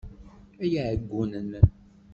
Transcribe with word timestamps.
Ay 0.63 0.73
iɛeggunen! 0.79 1.49